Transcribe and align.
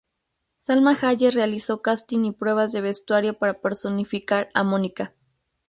Salma 0.63 0.95
Hayek 0.99 1.35
realizó 1.35 1.83
casting 1.83 2.25
y 2.25 2.31
pruebas 2.31 2.71
de 2.71 2.81
vestuario 2.81 3.37
para 3.37 3.61
personificar 3.61 4.49
a 4.55 4.63
Mónica. 4.63 5.13